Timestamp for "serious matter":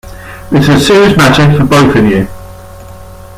0.79-1.55